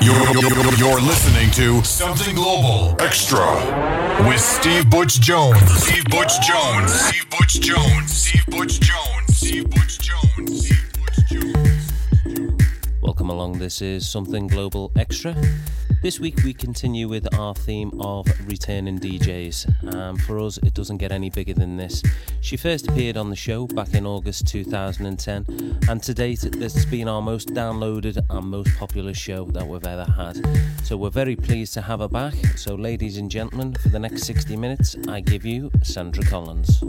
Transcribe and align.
You're, 0.00 0.14
you're, 0.14 0.74
you're 0.74 1.00
listening 1.00 1.50
to 1.52 1.82
Something 1.82 2.34
Global 2.34 2.94
Extra 3.00 3.46
with 4.28 4.40
Steve 4.40 4.90
Butch 4.90 5.20
Jones. 5.20 5.58
Steve 5.82 6.04
Butch 6.10 6.38
Jones. 6.46 6.92
Steve 6.92 7.30
Butch 7.30 7.60
Jones. 7.60 8.12
Steve 8.12 8.46
Butch 8.46 8.80
Jones. 8.80 9.36
Steve 9.36 9.70
Butch 9.70 9.98
Jones. 9.98 10.66
Steve 10.66 10.92
Butch 10.92 11.26
Jones. 11.26 12.72
Welcome 13.00 13.30
along. 13.30 13.58
This 13.58 13.80
is 13.80 14.06
Something 14.06 14.46
Global 14.46 14.92
Extra. 14.96 15.34
This 16.02 16.20
week 16.20 16.36
we 16.44 16.52
continue 16.52 17.08
with 17.08 17.34
our 17.34 17.54
theme 17.54 17.90
of 18.00 18.26
returning 18.46 18.98
DJs. 18.98 19.94
Um, 19.94 20.16
for 20.18 20.38
us, 20.38 20.58
it 20.58 20.74
doesn't 20.74 20.98
get 20.98 21.10
any 21.10 21.30
bigger 21.30 21.54
than 21.54 21.76
this. 21.76 22.02
She 22.40 22.56
first 22.56 22.86
appeared 22.86 23.16
on 23.16 23.30
the 23.30 23.36
show 23.36 23.66
back 23.66 23.94
in 23.94 24.06
August 24.06 24.46
2010, 24.46 25.78
and 25.88 26.02
to 26.02 26.14
date, 26.14 26.40
this 26.52 26.74
has 26.74 26.86
been 26.86 27.08
our 27.08 27.22
most 27.22 27.48
downloaded 27.48 28.18
and 28.30 28.46
most 28.46 28.76
popular 28.76 29.14
show 29.14 29.46
that 29.46 29.66
we've 29.66 29.86
ever 29.86 30.10
had. 30.12 30.38
So 30.84 30.96
we're 30.96 31.10
very 31.10 31.34
pleased 31.34 31.74
to 31.74 31.80
have 31.80 32.00
her 32.00 32.08
back. 32.08 32.34
So, 32.56 32.74
ladies 32.74 33.16
and 33.16 33.30
gentlemen, 33.30 33.74
for 33.74 33.88
the 33.88 33.98
next 33.98 34.24
60 34.24 34.56
minutes, 34.56 34.96
I 35.08 35.20
give 35.20 35.44
you 35.44 35.70
Sandra 35.82 36.24
Collins. 36.24 36.82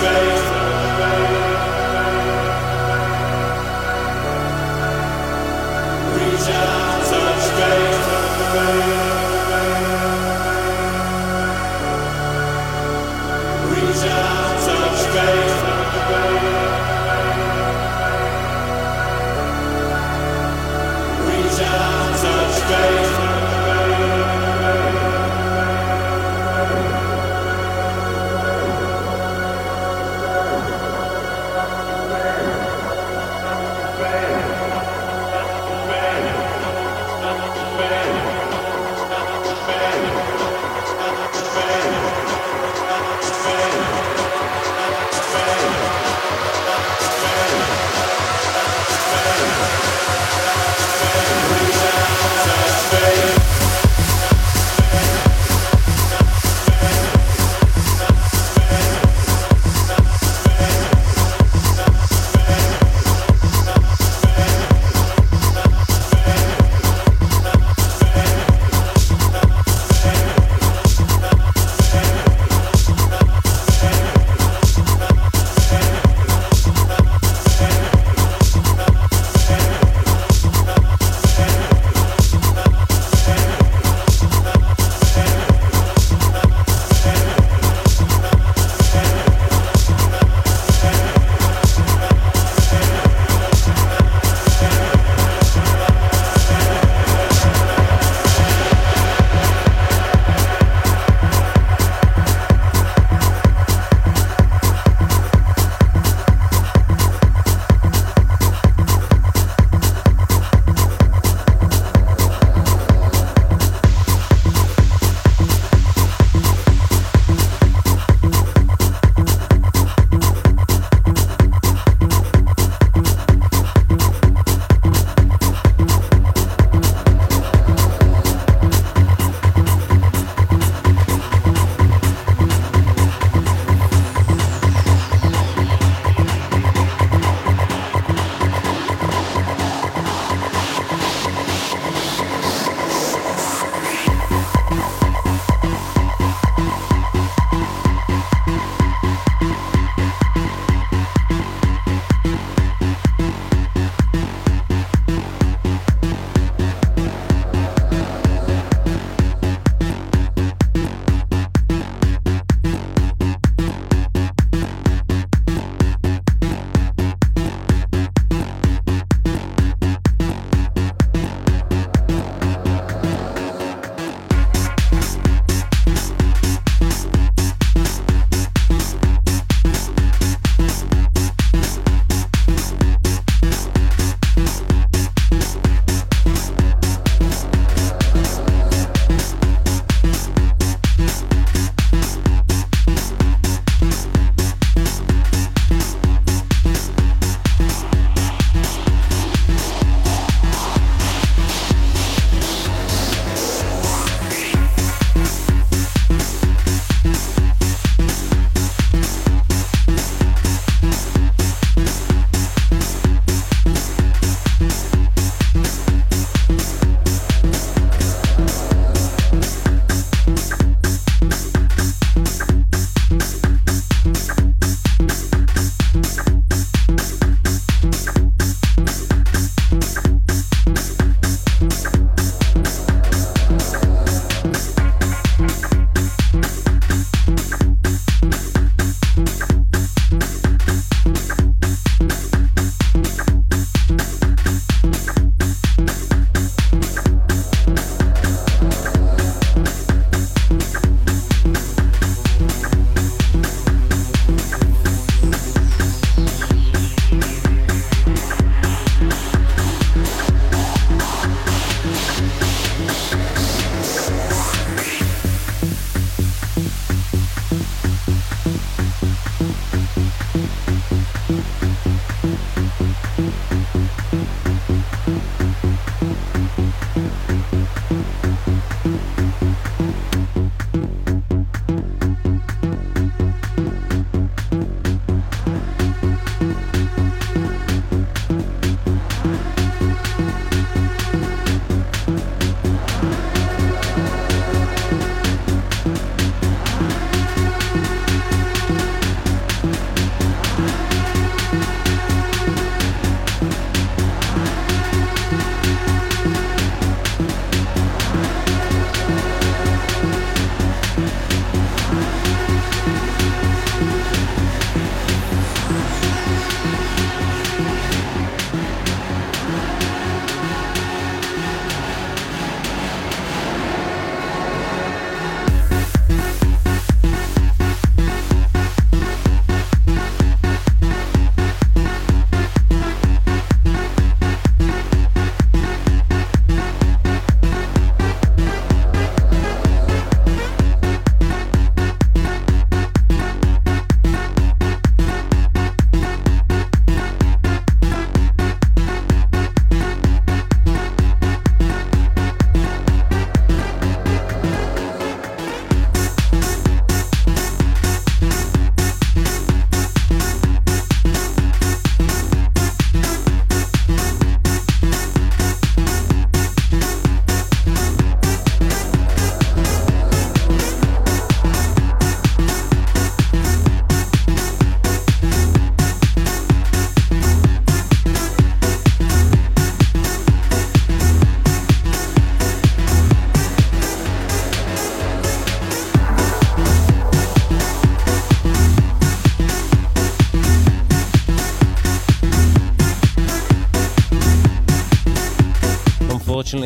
Touch 0.00 0.39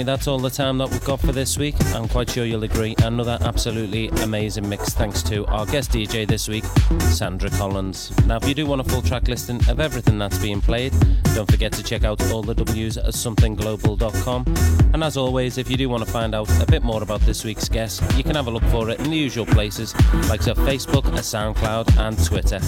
unfortunately, 0.04 0.16
that's 0.16 0.28
all 0.28 0.38
the 0.38 0.50
time 0.50 0.78
that 0.78 0.90
we've 0.90 1.04
got 1.04 1.20
for 1.20 1.32
this 1.32 1.58
week. 1.58 1.74
I'm 1.94 2.08
quite 2.08 2.30
sure 2.30 2.44
you'll 2.44 2.64
agree. 2.64 2.94
Another 3.02 3.38
absolutely 3.40 4.08
amazing 4.22 4.68
mix, 4.68 4.90
thanks 4.94 5.22
to 5.24 5.46
our 5.46 5.66
guest 5.66 5.90
DJ 5.92 6.26
this 6.26 6.48
week, 6.48 6.64
Sandra 7.12 7.50
Collins. 7.50 8.12
Now, 8.26 8.36
if 8.36 8.46
you 8.46 8.54
do 8.54 8.66
want 8.66 8.80
a 8.80 8.84
full 8.84 9.02
track 9.02 9.28
listing 9.28 9.60
of 9.68 9.80
everything 9.80 10.18
that's 10.18 10.38
being 10.38 10.60
played, 10.60 10.92
don't 11.34 11.50
forget 11.50 11.72
to 11.72 11.82
check 11.82 12.04
out 12.04 12.20
all 12.30 12.42
the 12.42 12.54
W's 12.54 12.96
at 12.96 13.14
somethingglobal.com. 13.14 14.44
And 14.92 15.02
as 15.02 15.16
always, 15.16 15.58
if 15.58 15.70
you 15.70 15.76
do 15.76 15.88
want 15.88 16.04
to 16.04 16.10
find 16.10 16.34
out 16.34 16.48
a 16.62 16.66
bit 16.66 16.82
more 16.82 17.02
about 17.02 17.20
this 17.22 17.44
week's 17.44 17.68
guest, 17.68 18.02
you 18.16 18.22
can 18.22 18.34
have 18.34 18.46
a 18.46 18.50
look 18.50 18.64
for 18.64 18.90
it 18.90 19.00
in 19.00 19.10
the 19.10 19.16
usual 19.16 19.46
places, 19.46 19.94
like 20.28 20.42
so 20.42 20.54
Facebook, 20.54 21.06
a 21.06 21.22
SoundCloud, 21.22 21.96
and 21.98 22.22
Twitter. 22.24 22.58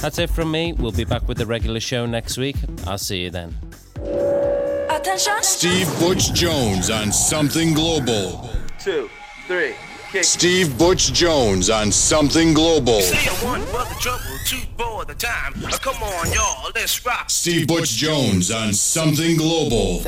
That's 0.00 0.18
it 0.18 0.30
from 0.30 0.50
me. 0.50 0.72
We'll 0.72 0.92
be 0.92 1.04
back 1.04 1.26
with 1.28 1.38
the 1.38 1.46
regular 1.46 1.80
show 1.80 2.06
next 2.06 2.38
week. 2.38 2.56
I'll 2.86 2.98
see 2.98 3.22
you 3.22 3.30
then. 3.30 3.71
Attention. 5.02 5.42
Steve 5.42 5.88
Butch 5.98 6.32
Jones 6.32 6.88
on 6.88 7.10
Something 7.10 7.74
Global. 7.74 8.48
Two, 8.78 9.10
three. 9.48 9.74
Kick. 10.12 10.22
Steve 10.22 10.78
Butch 10.78 11.12
Jones 11.12 11.70
on 11.70 11.90
Something 11.90 12.54
Global. 12.54 13.00
one 13.42 13.62
the 13.62 13.96
trouble, 13.98 14.22
two 14.46 14.58
for 14.78 15.04
the 15.04 15.14
time. 15.14 15.54
come 15.80 16.00
on, 16.04 16.30
y'all, 16.30 16.70
let's 16.76 17.04
rock. 17.04 17.28
Steve 17.30 17.66
Butch 17.66 17.88
Jones 17.88 18.52
on 18.52 18.72
Something 18.72 19.36
Global. 19.36 20.04